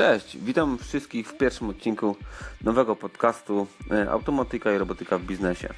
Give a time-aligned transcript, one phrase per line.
[0.00, 2.16] Cześć, witam wszystkich w pierwszym odcinku
[2.64, 5.68] nowego podcastu e, Automatyka i Robotyka w Biznesie.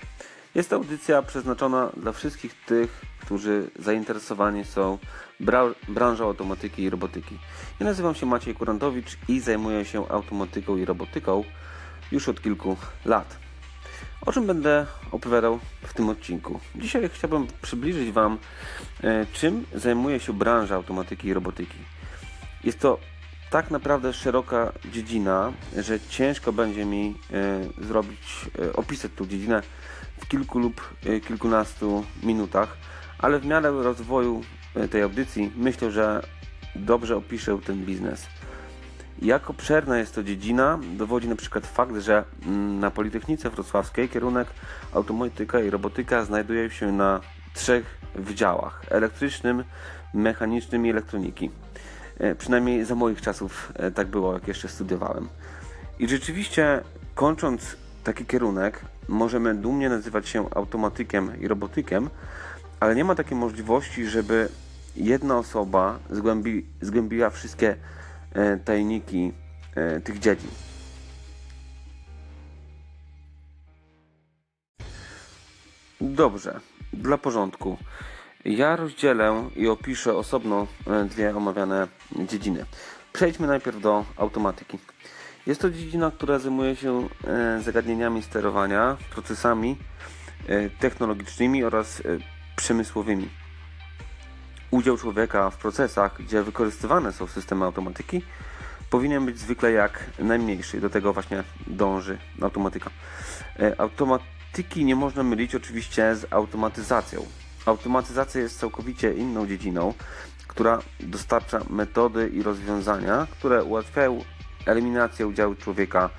[0.54, 4.98] Jest to audycja przeznaczona dla wszystkich tych, którzy zainteresowani są
[5.40, 7.38] bra- branżą automatyki i robotyki.
[7.80, 11.44] Ja nazywam się Maciej Kurantowicz i zajmuję się automatyką i robotyką
[12.12, 13.36] już od kilku lat.
[14.26, 16.60] O czym będę opowiadał w tym odcinku?
[16.76, 18.38] Dzisiaj chciałbym przybliżyć Wam,
[19.04, 21.78] e, czym zajmuje się branża automatyki i robotyki.
[22.64, 23.11] Jest to
[23.52, 29.62] tak naprawdę szeroka dziedzina, że ciężko będzie mi e, zrobić, e, opisać tą dziedzinę
[30.20, 32.76] w kilku lub e, kilkunastu minutach,
[33.18, 34.42] ale w miarę rozwoju
[34.90, 36.22] tej audycji myślę, że
[36.76, 38.26] dobrze opiszę ten biznes.
[39.22, 44.48] Jak obszerna jest to dziedzina, dowodzi na przykład fakt, że mm, na Politechnice Wrocławskiej kierunek
[44.92, 47.20] automatyka i robotyka znajduje się na
[47.54, 49.64] trzech wydziałach: elektrycznym,
[50.14, 51.50] mechanicznym i elektroniki.
[52.22, 55.28] E, Przynajmniej za moich czasów e, tak było, jak jeszcze studiowałem.
[55.98, 56.80] I rzeczywiście,
[57.14, 62.10] kończąc taki kierunek, możemy dumnie nazywać się automatykiem i robotykiem,
[62.80, 64.48] ale nie ma takiej możliwości, żeby
[64.96, 67.76] jedna osoba zgłębi, zgłębiła wszystkie
[68.32, 69.32] e, tajniki
[70.04, 70.50] tych dziedzin.
[76.00, 76.60] Dobrze,
[76.92, 77.76] dla porządku.
[78.44, 82.64] Ja rozdzielę i opiszę osobno e, dwie omawiane dziedziny.
[83.12, 84.78] Przejdźmy najpierw do automatyki.
[85.46, 89.76] Jest to dziedzina, która zajmuje się e, zagadnieniami sterowania, procesami
[90.46, 92.02] e, technologicznymi oraz
[92.56, 93.28] przemysłowymi.
[94.70, 98.22] Udział człowieka w procesach, gdzie wykorzystywane są systemy automatyki,
[98.90, 100.80] powinien być zwykle jak najmniejszy.
[100.80, 102.90] Do tego właśnie dąży automatyka.
[103.78, 107.26] Automatyki nie można mylić oczywiście z automatyzacją.
[107.66, 109.94] Automatyzacja jest całkowicie inną dziedziną,
[110.46, 114.24] która dostarcza metody i rozwiązania, które ułatwiają
[114.66, 116.10] eliminację udziału człowieka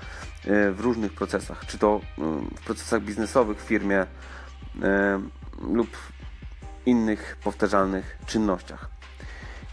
[0.44, 4.06] e, w różnych procesach, czy to mm, w procesach biznesowych w firmie
[4.82, 5.20] e,
[5.72, 5.88] lub
[6.86, 8.93] innych powtarzalnych czynnościach.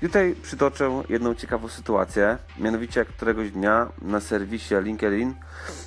[0.01, 2.37] I tutaj przytoczę jedną ciekawą sytuację.
[2.59, 5.33] Mianowicie, któregoś dnia na serwisie LinkedIn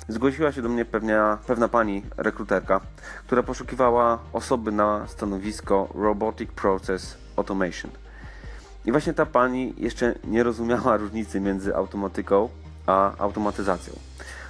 [0.07, 2.81] zgłosiła się do mnie pewna, pewna pani rekruterka,
[3.25, 7.91] która poszukiwała osoby na stanowisko Robotic Process Automation.
[8.85, 12.49] I właśnie ta pani jeszcze nie rozumiała różnicy między automatyką
[12.85, 13.93] a automatyzacją.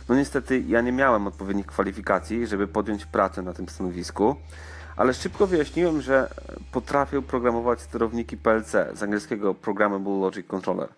[0.09, 4.35] No niestety ja nie miałem odpowiednich kwalifikacji, żeby podjąć pracę na tym stanowisku,
[4.97, 6.29] ale szybko wyjaśniłem, że
[6.71, 10.89] potrafię programować sterowniki PLC z angielskiego Programmable Logic Controller.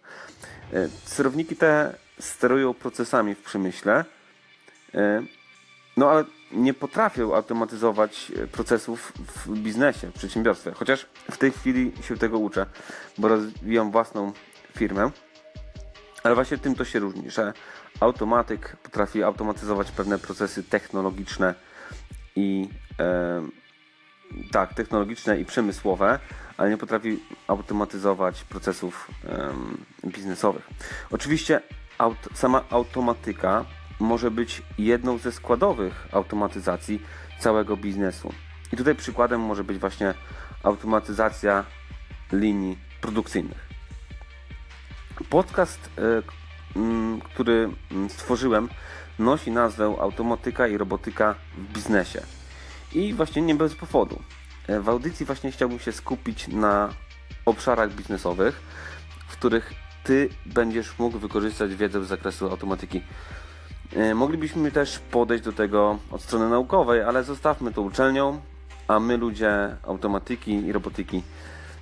[0.74, 4.06] E, Sterowniki te sterują procesami w przemyśle,
[4.94, 5.24] e,
[5.98, 10.72] no ale nie potrafię automatyzować e, procesów w biznesie, w przedsiębiorstwie.
[10.72, 12.66] Chociaż w tej chwili się tego uczę,
[13.18, 14.32] bo rozwijam własną
[14.78, 15.12] firmę.
[16.24, 17.54] Ale właśnie tym to się różni, że
[18.00, 21.56] automatyk potrafi automatyzować pewne procesy technologiczne
[22.36, 22.70] i
[23.00, 23.42] e,
[24.52, 26.20] tak, technologiczne i przemysłowe,
[26.58, 30.70] ale nie potrafi automatyzować procesów em, biznesowych.
[31.12, 31.62] Oczywiście
[31.98, 33.66] aut, sama automatyka
[34.00, 37.02] może być jedną ze składowych automatyzacji
[37.40, 38.34] całego biznesu.
[38.74, 40.14] I tutaj przykładem może być właśnie
[40.64, 41.64] automatyzacja
[42.32, 43.68] linii produkcyjnych.
[45.30, 46.22] Podcast, e,
[47.24, 47.70] który
[48.10, 48.70] stworzyłem,
[49.20, 52.37] nosi nazwę Automatyka i robotyka w biznesie.
[52.94, 54.20] I właśnie nie bez powodu.
[54.68, 56.90] E, W audycji właśnie chciałbym się skupić na
[57.46, 58.62] obszarach biznesowych,
[59.28, 63.02] w których Ty będziesz mógł wykorzystać wiedzę z zakresu automatyki.
[63.96, 68.42] E, Moglibyśmy też podejść do tego od strony naukowej, ale zostawmy to uczelnią,
[68.88, 71.24] a my ludzie automatyki i robotyki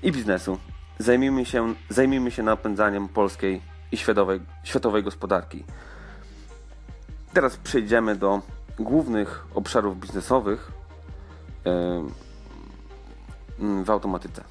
[0.04, 0.58] i biznesu
[1.00, 3.62] zajmijmy się, zajmijmy się napędzaniem polskiej
[3.92, 5.64] i światowej, światowej gospodarki.
[7.34, 8.42] Teraz przejdziemy do
[8.80, 10.72] głównych obszarów biznesowych
[13.84, 14.44] w automatyce.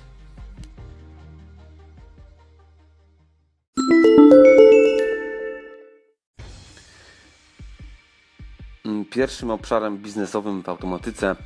[9.11, 11.37] Pierwszym obszarem biznesowym w automatyce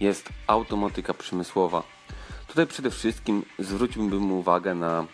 [0.00, 1.82] jest automatyka przemysłowa.
[2.48, 5.06] Tutaj przede wszystkim zwróciłbym uwagę na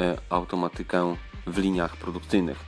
[0.00, 1.16] e, automatykę
[1.46, 2.58] w liniach produkcyjnych.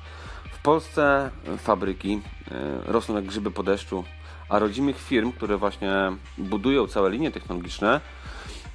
[0.63, 2.21] Polsce fabryki
[2.51, 4.05] e, rosną jak grzyby po deszczu,
[4.49, 5.93] a rodzimych firm, które właśnie
[6.39, 8.01] budują całe linie technologiczne,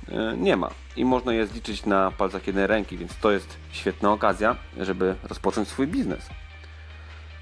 [0.07, 0.69] e, nie ma.
[0.95, 5.67] I można je zliczyć na palcach jednej ręki, więc to jest świetna okazja, żeby rozpocząć
[5.67, 6.29] swój biznes.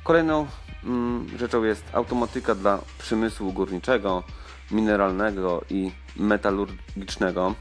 [0.04, 0.48] Kolejną
[0.84, 4.24] mm, rzeczą jest automatyka dla przemysłu górniczego,
[4.72, 7.56] mineralnego i metalurgicznego.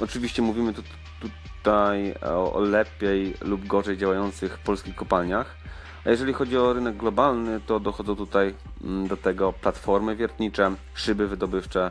[0.00, 0.82] Oczywiście mówimy tu,
[1.20, 5.60] tutaj o lepiej lub gorzej działających polskich kopalniach,
[6.04, 8.54] A jeżeli chodzi o rynek globalny, to dochodzą tutaj
[8.84, 11.90] mm, do tego platformy wiertnicze, szyby wydobywcze.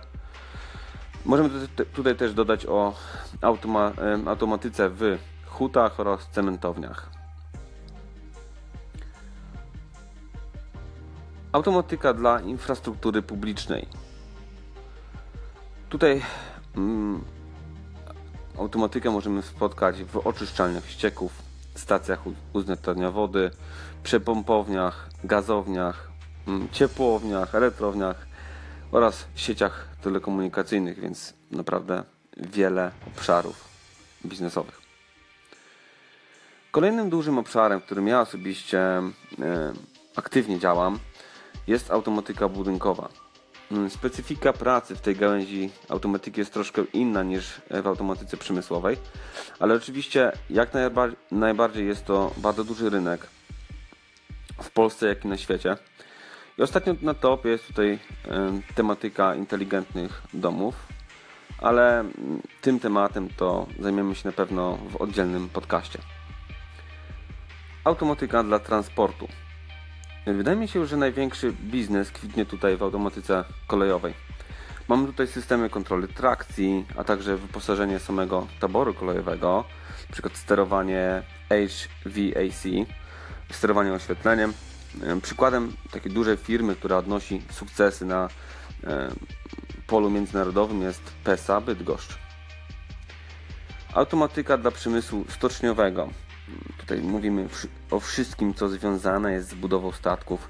[1.25, 1.49] Możemy
[1.93, 2.93] tutaj też dodać o
[3.41, 3.91] automa
[4.25, 7.09] automatyce w hutach oraz cementowniach.
[11.51, 13.87] Automatyka dla infrastruktury publicznej.
[15.89, 16.21] Tutaj
[16.77, 17.23] mm,
[18.59, 21.48] automatykę możemy spotkać w oczyszczalniach ścieków,
[21.79, 22.19] stacjach
[22.53, 23.51] uznetniania wody,
[24.03, 26.09] przepompowniach, gazowniach,
[26.47, 28.27] mm, ciepłowniach, elektrowniach
[28.91, 32.03] oraz sieciach telekomunikacyjnych, więc naprawdę
[32.37, 33.67] wiele obszarów
[34.25, 34.81] biznesowych.
[36.71, 39.03] Kolejnym dużym obszarem, w którym ja osobiście e,
[40.15, 40.99] aktywnie działam,
[41.67, 43.09] jest automatyka budynkowa.
[43.71, 48.97] Mm, specyfika pracy w tej gałęzi automatyki jest troszkę inna niż w automatyce przemysłowej,
[49.59, 50.69] ale oczywiście jak
[51.31, 53.27] najbardziej jest to bardzo duży rynek
[54.61, 55.77] w Polsce, jak i na świecie.
[56.57, 57.99] I ostatnio na topie jest tutaj
[58.75, 60.75] tematyka inteligentnych domów,
[61.57, 65.99] ale mm, tym tematem to zajmiemy się na pewno w oddzielnym podcaście.
[67.83, 69.27] Automatyka dla transportu.
[70.25, 74.13] Wydaje mi się, że największy biznes kwitnie tutaj w automatyce kolejowej.
[74.87, 79.65] Mamy tutaj systemy kontroli trakcji, a także wyposażenie samego taboru kolejowego,
[80.09, 80.29] np.
[80.33, 82.87] sterowanie HVAC,
[83.51, 84.53] sterowanie oświetleniem.
[85.21, 88.29] Przykładem takiej dużej firmy, która odnosi sukcesy na
[89.87, 92.17] polu międzynarodowym jest PESA Bydgoszcz.
[93.93, 96.09] Automatyka dla przemysłu stoczniowego.
[96.77, 97.47] Tutaj mówimy
[97.91, 100.49] o wszystkim, co związane jest z budową statków.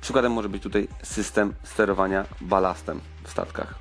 [0.00, 3.74] Przykładem może być tutaj system sterowania balastem w statkach.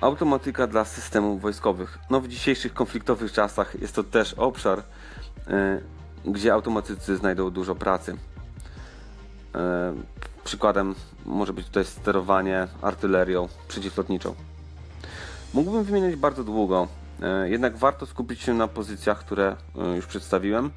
[0.00, 1.98] Automatyka dla systemów wojskowych.
[2.10, 4.82] No w dzisiejszych konfliktowych czasach jest to też obszar,
[5.46, 8.16] yy, gdzie automatycy znajdą dużo pracy.
[9.54, 9.60] Yy,
[10.44, 10.94] przykładem
[11.24, 14.34] może być tutaj sterowanie artylerią przeciwlotniczą.
[15.54, 17.05] Mógłbym wymieniać bardzo długo, E,
[17.44, 20.70] jednak warto skupić się na pozycjach, które e, już przedstawiłem,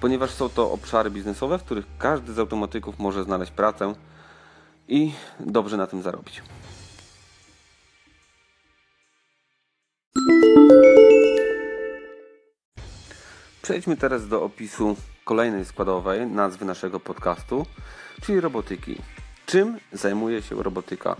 [0.00, 3.94] ponieważ są to obszary biznesowe, w których każdy z automatyków może znaleźć pracę
[4.88, 6.42] i dobrze na tym zarobić.
[13.62, 17.66] Przejdźmy teraz do opisu kolejnej składowej nazwy naszego podcastu,
[18.22, 18.96] czyli robotyki.
[19.46, 21.16] Czym zajmuje się robotyka?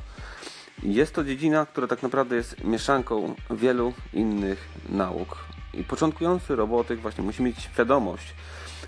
[0.82, 5.44] Jest to dziedzina, która tak naprawdę jest mieszanką wielu innych nauk.
[5.74, 8.34] I początkujący robotyk właśnie musi mieć świadomość,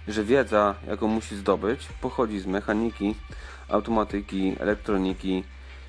[0.08, 3.14] że wiedza, jaką musi zdobyć, pochodzi z mechaniki,
[3.68, 5.44] automatyki, elektroniki,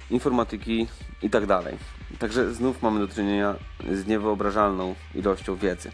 [0.09, 0.87] informatyki
[1.21, 1.47] itd.
[1.47, 1.73] Tak
[2.19, 3.55] Także znów mamy do czynienia
[3.91, 5.91] z niewyobrażalną ilością wiedzy.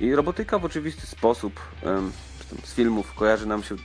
[0.00, 1.60] I robotyka w oczywisty sposób
[2.64, 3.78] z filmów kojarzy nam się e,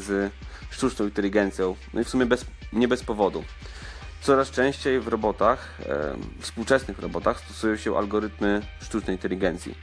[0.00, 0.32] z
[0.70, 3.44] sztuczną inteligencją, no i w sumie bez, nie bez powodu.
[4.26, 5.74] Coraz częściej w robotach,
[6.38, 9.78] w współczesnych robotach stosują się algorytmy sztucznej inteligencji.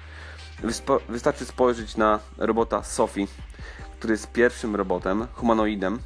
[1.09, 3.27] Wystarczy spojrzeć na robota Sophie,
[3.99, 5.99] który jest pierwszym robotem, humanoidem,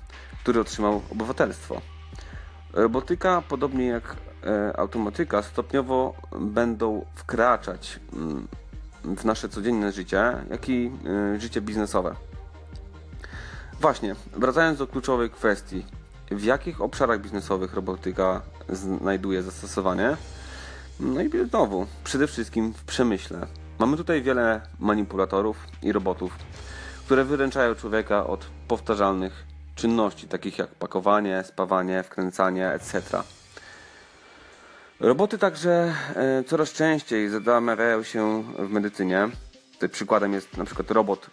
[0.43, 1.81] który otrzymał obywatelstwo.
[2.73, 8.47] Robotyka, podobnie jak e, automatyka, stopniowo będą wkraczać mm,
[9.03, 10.91] w nasze codzienne życie, jak i
[11.35, 12.15] e, życie biznesowe.
[13.81, 15.85] Właśnie, wracając do kluczowej kwestii,
[16.31, 20.17] w jakich obszarach biznesowych robotyka znajduje zastosowanie.
[20.99, 23.47] No i znowu, przede wszystkim w przemyśle.
[23.79, 26.31] Mamy tutaj wiele manipulatorów i robotów,
[27.05, 29.43] które wyręczają człowieka od powtarzalnych
[29.75, 33.01] czynności, takich jak pakowanie, spawanie, wkręcanie, etc.
[34.99, 39.29] Roboty także e, coraz częściej zamawiają się w medycynie.
[39.73, 41.29] Tutaj przykładem jest na przykład robot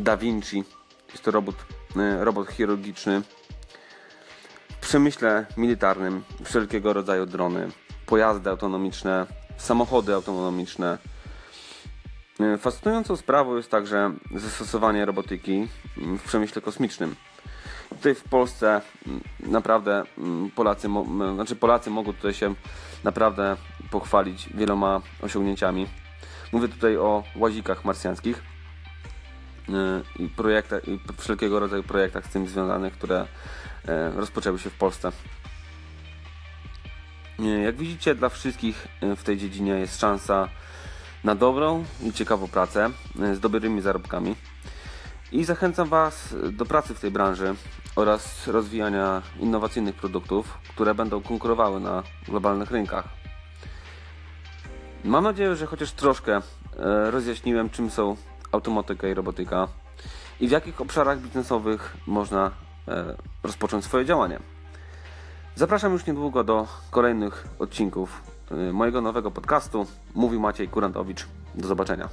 [0.00, 0.64] Da Vinci.
[1.12, 1.54] Jest to robot,
[1.96, 3.22] e, robot chirurgiczny,
[4.94, 7.68] przemyśle militarnym wszelkiego rodzaju drony,
[8.06, 10.98] pojazdy autonomiczne, samochody autonomiczne.
[12.40, 17.14] E, fascynującą sprawą jest także zastosowanie robotyki w przemyśle kosmicznym.
[17.88, 18.80] Tutaj w Polsce
[19.40, 20.02] naprawdę
[20.54, 20.88] Polacy,
[21.34, 22.54] znaczy Polacy mogą tutaj się
[23.04, 23.56] naprawdę
[23.90, 25.86] pochwalić wieloma osiągnięciami.
[26.52, 28.42] Mówię tutaj o łazikach marsjańskich
[29.68, 29.72] e,
[30.22, 33.26] i projektach, i wszelkiego rodzaju projektach z tym związanych, które
[34.16, 35.12] rozpoczęły się w Polsce.
[37.38, 40.48] E, jak widzicie, dla wszystkich e, w tej dziedzinie jest szansa
[41.24, 42.90] na dobrą i ciekawą pracę
[43.34, 44.36] z dobrymi zarobkami.
[45.32, 47.54] I zachęcam Was do pracy w tej branży
[47.96, 53.08] oraz rozwijania innowacyjnych produktów, które będą konkurowały na globalnych rynkach.
[55.04, 56.40] Mam nadzieję, że chociaż troszkę
[57.10, 58.16] rozjaśniłem, czym są
[58.52, 59.68] automatyka i robotyka
[60.40, 62.50] i w jakich obszarach biznesowych można e,
[63.42, 64.38] rozpocząć swoje działanie.
[65.54, 69.86] Zapraszam już niedługo do kolejnych odcinków e, mojego nowego podcastu.
[70.14, 71.26] Mówił Maciej Kurantowicz.
[71.54, 72.08] Do zobaczenia.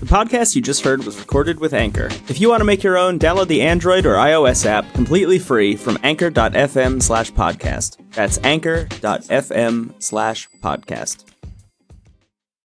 [0.00, 2.08] The podcast you just heard was recorded with Anchor.
[2.28, 5.76] If you want to make your own, download the Android or iOS app completely free
[5.76, 7.96] from anchor.fm slash podcast.
[8.12, 11.33] That's anchor.fm slash podcast.